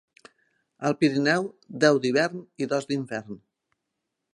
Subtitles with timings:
[0.89, 1.45] Al Pirineu,
[1.85, 3.43] deu d'hivern i dos d'infern.